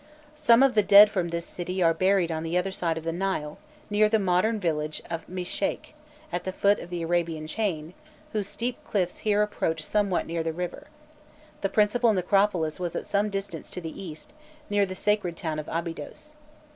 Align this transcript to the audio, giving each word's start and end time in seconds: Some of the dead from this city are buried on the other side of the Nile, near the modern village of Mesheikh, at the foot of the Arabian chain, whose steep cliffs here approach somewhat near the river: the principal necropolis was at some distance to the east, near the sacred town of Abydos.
Some 0.33 0.63
of 0.63 0.73
the 0.73 0.81
dead 0.81 1.11
from 1.11 1.29
this 1.29 1.45
city 1.45 1.83
are 1.83 1.93
buried 1.93 2.31
on 2.31 2.41
the 2.41 2.57
other 2.57 2.71
side 2.71 2.97
of 2.97 3.03
the 3.03 3.11
Nile, 3.11 3.59
near 3.91 4.09
the 4.09 4.17
modern 4.17 4.59
village 4.59 4.99
of 5.11 5.29
Mesheikh, 5.29 5.93
at 6.31 6.43
the 6.43 6.51
foot 6.51 6.79
of 6.79 6.89
the 6.89 7.03
Arabian 7.03 7.45
chain, 7.45 7.93
whose 8.33 8.47
steep 8.47 8.83
cliffs 8.83 9.19
here 9.19 9.43
approach 9.43 9.83
somewhat 9.83 10.25
near 10.25 10.41
the 10.41 10.53
river: 10.53 10.87
the 11.61 11.69
principal 11.69 12.11
necropolis 12.13 12.79
was 12.79 12.95
at 12.95 13.05
some 13.05 13.29
distance 13.29 13.69
to 13.69 13.79
the 13.79 13.95
east, 14.01 14.33
near 14.71 14.87
the 14.87 14.95
sacred 14.95 15.37
town 15.37 15.59
of 15.59 15.67
Abydos. 15.71 16.33